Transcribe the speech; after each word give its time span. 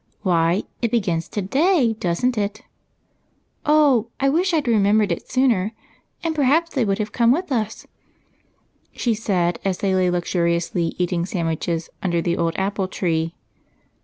Why, 0.23 0.63
it 0.81 0.89
begins 0.89 1.27
to 1.27 1.43
day, 1.43 1.93
doesn't 1.93 2.35
it? 2.35 2.63
Oh, 3.67 4.07
I 4.19 4.29
wish 4.29 4.51
I'd 4.51 4.67
remembered 4.67 5.11
it 5.11 5.29
sooner, 5.29 5.73
and 6.23 6.33
perhaps 6.33 6.73
they 6.73 6.83
would 6.83 6.97
have 6.97 7.11
come 7.11 7.31
with 7.31 7.51
us," 7.51 7.85
she 8.93 9.13
said, 9.13 9.59
as 9.63 9.77
they 9.77 9.93
lay 9.93 10.09
lux 10.09 10.33
uriously 10.33 10.95
eating 10.97 11.27
sandwiches 11.27 11.87
under 12.01 12.19
the 12.19 12.35
old 12.35 12.55
apple 12.57 12.87
tree. 12.87 13.35